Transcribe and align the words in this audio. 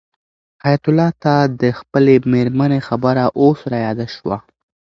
حیات 0.63 0.83
الله 0.89 1.09
ته 1.23 1.33
د 1.61 1.63
خپلې 1.79 2.13
مېرمنې 2.33 2.79
خبره 2.87 3.23
اوس 3.41 3.59
رایاده 3.73 4.07
شوه. 4.15 4.37